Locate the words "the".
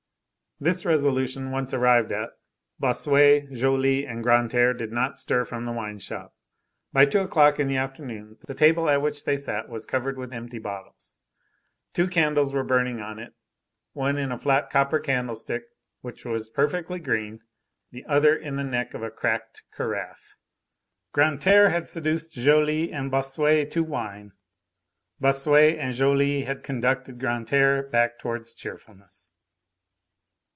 5.65-5.71, 7.65-7.77, 8.45-8.53, 17.89-18.05, 18.55-18.63